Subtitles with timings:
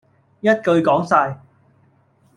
[0.39, 1.37] 一句講曬